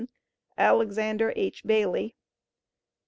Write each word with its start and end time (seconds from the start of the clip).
ALEXANDER 0.57 1.31
H. 1.35 1.61
BAYLY. 1.63 2.15